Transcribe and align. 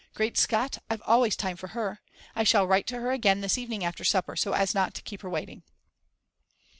Great 0.15 0.35
Scott, 0.35 0.79
I've 0.89 1.03
always 1.03 1.35
time 1.35 1.55
for 1.55 1.67
her. 1.77 2.01
I 2.35 2.43
shall 2.43 2.65
write 2.65 2.87
to 2.87 2.97
her 3.01 3.11
again 3.11 3.41
this 3.41 3.55
evening 3.59 3.83
after 3.83 4.03
supper, 4.03 4.35
so 4.35 4.53
as 4.53 4.73
not 4.73 4.95
to 4.95 5.03
keep 5.03 5.21
her 5.21 5.29
waiting. 5.29 5.61